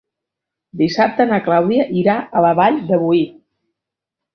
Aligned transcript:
Dissabte 0.81 1.29
na 1.33 1.39
Clàudia 1.49 1.87
irà 2.05 2.19
a 2.41 2.45
la 2.49 2.57
Vall 2.63 2.85
de 2.91 3.03
Boí. 3.07 3.25